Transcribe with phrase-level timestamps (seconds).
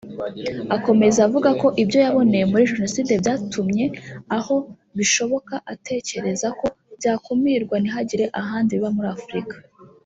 [0.75, 3.85] Akomeza avuga ko ibyo yaboneye muri Jenoside byatumye
[4.37, 4.55] aho
[4.97, 6.65] bishoboka atekereza ko
[6.97, 9.55] byakumirwa ntihagire ahandi biba muri Afurika